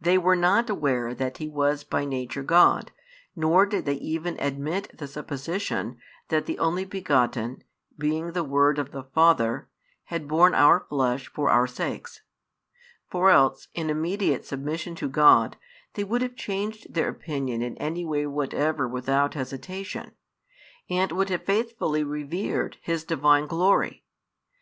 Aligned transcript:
They 0.00 0.16
were 0.16 0.34
not 0.34 0.70
aware 0.70 1.14
that 1.14 1.36
He 1.36 1.46
was 1.46 1.84
by 1.84 2.06
Nature 2.06 2.42
God, 2.42 2.90
nor 3.36 3.66
did 3.66 3.84
they 3.84 3.96
even 3.96 4.40
admit 4.40 4.90
the 4.96 5.06
supposition 5.06 5.98
that 6.28 6.46
the 6.46 6.58
Only 6.58 6.86
Begotten, 6.86 7.62
being 7.98 8.32
the 8.32 8.44
Word 8.44 8.78
of 8.78 8.92
the 8.92 9.02
Father, 9.04 9.68
had 10.04 10.26
borne 10.26 10.54
our 10.54 10.80
flesh 10.88 11.28
for 11.30 11.50
our 11.50 11.66
sakes: 11.66 12.22
for 13.10 13.28
else, 13.28 13.68
in 13.74 13.90
immediate 13.90 14.46
submission 14.46 14.94
to 14.94 15.06
God, 15.06 15.58
they 15.92 16.02
would 16.04 16.22
have 16.22 16.34
changed 16.34 16.94
their 16.94 17.10
opinion 17.10 17.60
in 17.60 17.76
any 17.76 18.06
way 18.06 18.24
whatever 18.26 18.88
without 18.88 19.34
hesitation, 19.34 20.12
and 20.88 21.12
would 21.12 21.28
have 21.28 21.44
faithfully 21.44 22.02
revered 22.02 22.78
His 22.80 23.04
Divine 23.04 23.46
glory. 23.46 24.02